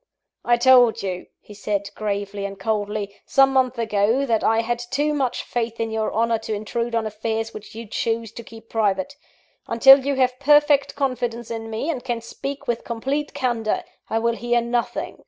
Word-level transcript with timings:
"I 0.43 0.57
told 0.57 1.03
you," 1.03 1.27
he 1.39 1.53
said, 1.53 1.91
gravely 1.93 2.43
and 2.43 2.57
coldly, 2.59 3.15
"some 3.27 3.53
months 3.53 3.77
ago, 3.77 4.25
that 4.25 4.43
I 4.43 4.61
had 4.61 4.79
too 4.79 5.13
much 5.13 5.43
faith 5.43 5.79
in 5.79 5.91
your 5.91 6.11
honour 6.11 6.39
to 6.39 6.55
intrude 6.55 6.95
on 6.95 7.05
affairs 7.05 7.53
which 7.53 7.75
you 7.75 7.85
choose 7.85 8.31
to 8.31 8.43
keep 8.43 8.67
private. 8.67 9.15
Until 9.67 10.03
you 10.03 10.15
have 10.15 10.39
perfect 10.39 10.95
confidence 10.95 11.51
in 11.51 11.69
me, 11.69 11.87
and 11.91 12.03
can 12.03 12.19
speak 12.19 12.67
with 12.67 12.83
complete 12.83 13.35
candour, 13.35 13.83
I 14.09 14.17
will 14.17 14.35
hear 14.35 14.59
nothing. 14.59 15.19